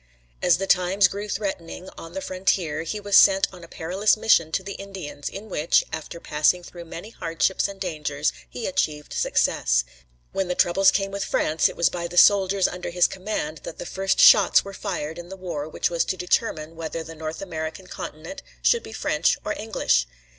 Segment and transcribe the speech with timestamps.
[0.41, 4.51] As the times grew threatening on the frontier, he was sent on a perilous mission
[4.53, 9.83] to the Indians, in which, after passing through many hardships and dangers, he achieved success.
[10.31, 13.77] When the troubles came with France it was by the soldiers under his command that
[13.77, 17.39] the first shots were fired in the war which was to determine whether the North
[17.39, 20.07] American continent should be French or English.